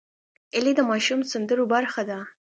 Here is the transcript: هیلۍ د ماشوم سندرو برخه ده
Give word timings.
هیلۍ 0.55 0.73
د 0.77 0.81
ماشوم 0.89 1.19
سندرو 1.31 1.63
برخه 1.73 2.01
ده 2.09 2.19